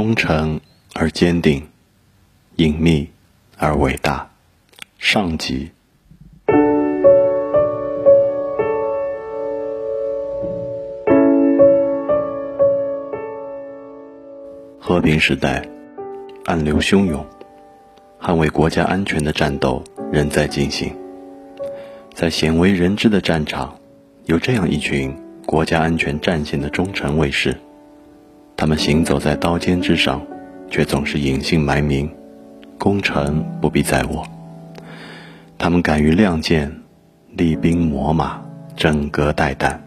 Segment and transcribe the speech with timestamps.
[0.00, 0.60] 忠诚
[0.94, 1.66] 而坚定，
[2.54, 3.10] 隐秘
[3.56, 4.30] 而伟大。
[4.96, 5.72] 上集。
[14.78, 15.68] 和平时代，
[16.44, 17.26] 暗流汹涌，
[18.20, 20.94] 捍卫国家安全的战斗仍在进行。
[22.14, 23.76] 在鲜为人知的战场，
[24.26, 25.12] 有这样一群
[25.44, 27.56] 国家安全战线的忠诚卫士。
[28.58, 30.20] 他们行走在刀尖之上，
[30.68, 32.10] 却总是隐姓埋名，
[32.76, 34.26] 功成不必在我。
[35.56, 36.82] 他们敢于亮剑，
[37.36, 38.42] 厉兵秣马，
[38.74, 39.78] 枕戈待旦，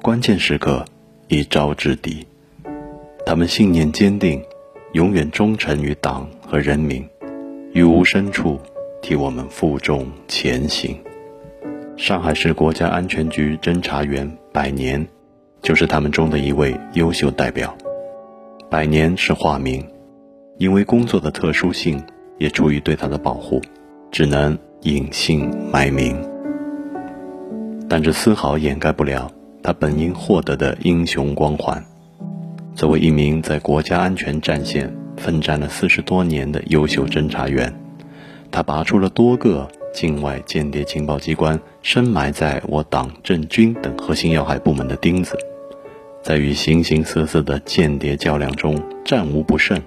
[0.00, 0.84] 关键时刻
[1.26, 2.24] 一招制敌。
[3.26, 4.40] 他们信念坚定，
[4.92, 7.04] 永远忠诚于党和人民，
[7.72, 8.60] 于无深处
[9.02, 10.96] 替我们负重前行。
[11.96, 15.04] 上海市国家安全局侦查员百年，
[15.62, 17.76] 就是他们中的一位优秀代表。
[18.70, 19.86] 百年是化名，
[20.58, 22.02] 因为工作的特殊性，
[22.38, 23.60] 也出于对他的保护，
[24.10, 26.16] 只能隐姓埋名。
[27.88, 29.30] 但这丝毫掩盖不了
[29.62, 31.84] 他本应获得的英雄光环。
[32.74, 37.72] 作为一名在国家安全战线奋战了四十多年的优秀侦查员，
[38.50, 45.38] 他拔出了多个境外间谍情报机关深埋在我党政军等核心要害部门的钉子。
[46.24, 49.78] 在与形形色色的间谍较量中战无不胜，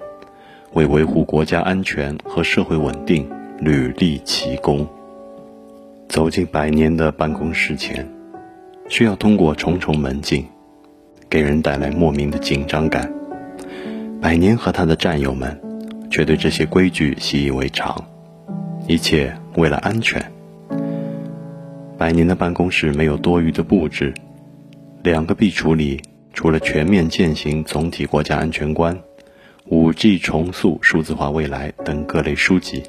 [0.72, 4.86] 为维护国家安全和社会稳定屡立奇功。
[6.08, 8.08] 走进百年的办公室前，
[8.88, 10.46] 需要通过重重门禁，
[11.28, 13.12] 给人带来莫名的紧张感。
[14.20, 15.60] 百年和他的战友们，
[16.08, 18.04] 却对这些规矩习以为常，
[18.86, 20.24] 一切为了安全。
[21.98, 24.14] 百年的办公室没有多余的布置，
[25.02, 26.00] 两个壁橱里。
[26.38, 28.96] 除了全面践行总体国家安全观、
[29.64, 32.84] 五 G 重塑数字化未来等各类书籍，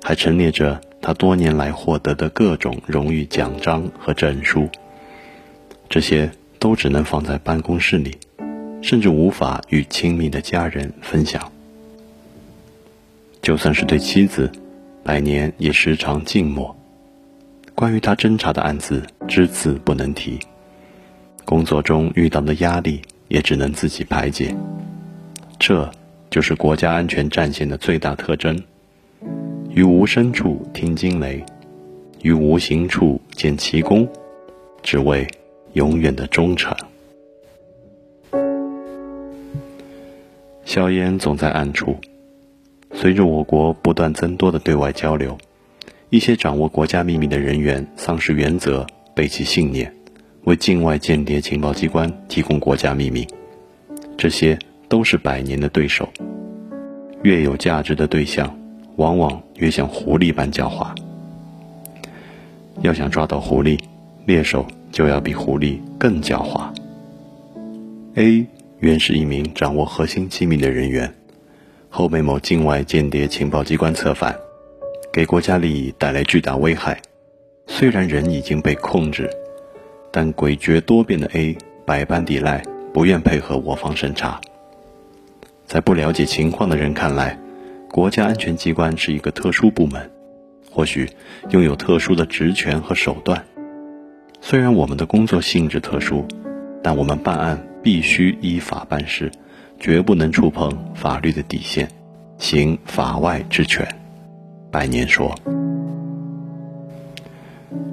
[0.00, 4.68] 还陈列着他多年来获得的各种荣誉奖章和证书。
[5.88, 6.30] 这些
[6.60, 8.16] 都只能放在办公室里，
[8.80, 11.50] 甚至无法与亲密的家人分享。
[13.42, 14.52] 就算是对妻子，
[15.02, 16.76] 百年也时常静默。
[17.74, 20.38] 关于他侦查的案子，只字不能提。
[21.48, 24.54] 工作中遇到的压力也只能自己排解，
[25.58, 25.90] 这
[26.28, 28.62] 就是国家安全战线的最大特征：
[29.70, 31.42] 于无声处听惊雷，
[32.20, 34.06] 于无形处见奇功，
[34.82, 35.26] 只为
[35.72, 36.76] 永远的忠诚。
[40.66, 41.96] 硝烟总在暗处。
[42.92, 45.38] 随着我国不断增多的对外交流，
[46.10, 49.97] 一些掌握国家秘密的人员丧失原则，背弃信念。
[50.44, 53.26] 为境外间谍情报机关提供国家秘密，
[54.16, 56.08] 这些都是百年的对手。
[57.22, 58.56] 越有价值的对象，
[58.96, 60.94] 往往越像狐狸般狡猾。
[62.80, 63.78] 要想抓到狐狸，
[64.24, 66.72] 猎手就要比狐狸更狡猾。
[68.14, 68.46] A
[68.78, 71.12] 原是一名掌握核心机密的人员，
[71.88, 74.34] 后被某境外间谍情报机关策反，
[75.12, 77.02] 给国家利益带来巨大危害。
[77.66, 79.28] 虽然人已经被控制。
[80.10, 84.40] 但诡谲多变的 A 百般抵赖，不愿配合我方审查。
[85.66, 87.38] 在不了解情况的人看来，
[87.90, 90.10] 国家安全机关是一个特殊部门，
[90.70, 91.08] 或许
[91.50, 93.44] 拥有特殊的职权和手段。
[94.40, 96.26] 虽然我们的工作性质特殊，
[96.82, 99.30] 但我们办案必须依法办事，
[99.78, 101.88] 绝不能触碰法律的底线，
[102.38, 103.86] 行法外之权。
[104.70, 105.34] 百年说，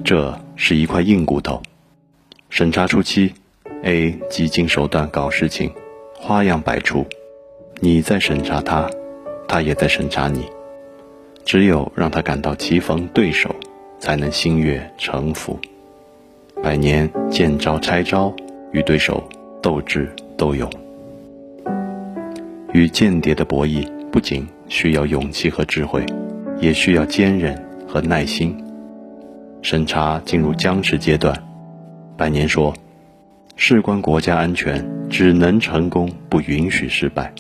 [0.04, 1.62] 这是一块硬骨头。
[2.56, 3.34] 审查初期
[3.84, 5.74] ，A 极尽手段搞事情，
[6.14, 7.06] 花样百出。
[7.82, 8.90] 你在审查他，
[9.46, 10.46] 他也在审查你。
[11.44, 13.54] 只有让他感到棋逢对手，
[14.00, 15.60] 才能心悦诚服。
[16.64, 18.34] 百年见招拆招，
[18.72, 19.22] 与对手
[19.62, 20.72] 斗智斗勇。
[22.72, 26.06] 与间谍的博弈不仅需要勇气和智慧，
[26.62, 27.54] 也需要坚韧
[27.86, 28.58] 和耐心。
[29.62, 31.38] 审查进入僵持阶段。
[32.18, 32.74] 百年说
[33.58, 37.34] ：“事关国家安全，只能成功，不允许失败。”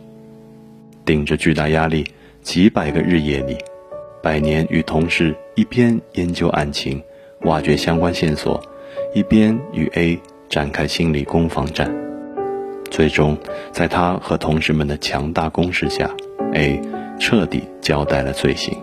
[1.06, 2.06] 顶着巨大压力，
[2.42, 3.58] 几百个日夜里，
[4.22, 7.02] 百年与同事一边研究案情、
[7.44, 8.62] 挖掘相关线索，
[9.14, 10.20] 一边与 A
[10.50, 11.94] 展开心理攻防战。
[12.92, 13.38] 最终，
[13.72, 16.10] 在他和同事们的强大攻势下
[16.54, 16.82] ，A
[17.20, 18.78] 彻底交代了罪行。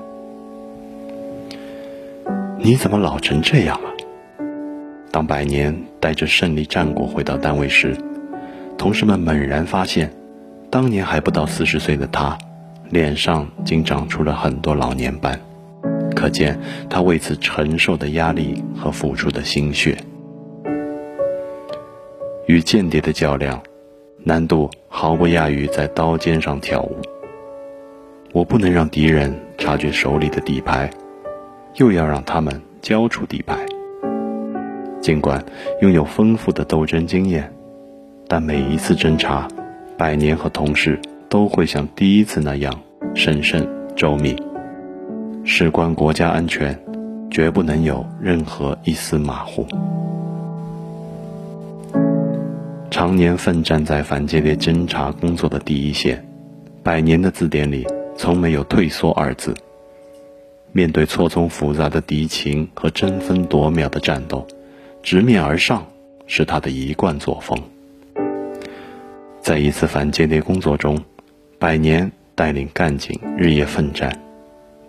[2.59, 3.93] 你怎么老成这样啊？
[5.12, 7.94] 当百年带着胜利战果回到单位时，
[8.79, 10.11] 同事们猛然发现，
[10.70, 12.37] 当年还不到四十岁的他，
[12.88, 15.38] 脸上竟长出了很多老年斑，
[16.17, 19.94] 可见他为此承受的压力和付出的心血。
[22.47, 23.62] 与间谍的较量，
[24.25, 26.97] 难度毫不亚于在刀尖上跳舞。
[28.32, 30.91] 我不能让敌人察觉手里的底牌，
[31.76, 33.58] 又要让他们交出底牌。
[35.03, 35.45] 尽管
[35.81, 37.53] 拥有丰富的斗争经验，
[38.29, 39.49] 但每一次侦查，
[39.99, 42.73] 百年和同事都会像第一次那样
[43.13, 44.41] 审慎周密。
[45.45, 46.79] 事关国家安全，
[47.33, 49.67] 绝不能有任何一丝马虎。
[52.89, 56.25] 常年奋战在反间谍侦查工作的第一线，
[56.85, 57.85] 百年的字典里
[58.17, 59.53] 从没有退缩二字。
[60.71, 64.47] 面对错综复杂的敌情和争分夺秒的战斗，
[65.03, 65.87] 直面而上
[66.27, 67.59] 是他的一贯作风。
[69.41, 70.99] 在一次反间谍工作中，
[71.59, 74.17] 百年带领干警日夜奋战，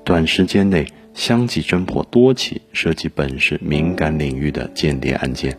[0.04, 5.58] 短时间内相继侦破多起涉及本市敏感领域的间谍案件，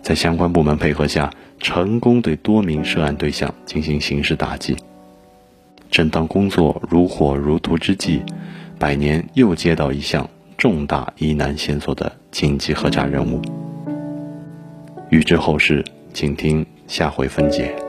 [0.00, 1.30] 在相关部门配合下。
[1.60, 4.76] 成功对多名涉案对象进行刑事打击。
[5.90, 8.20] 正当工作如火如荼之际，
[8.78, 10.28] 百年又接到一项
[10.58, 13.63] 重大疑难线索的紧急核查任务。
[15.14, 17.83] 欲知后事，请听下回分解。